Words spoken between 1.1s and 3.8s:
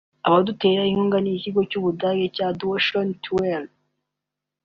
ni ikigo cy’Abadage cya Deutsche Welle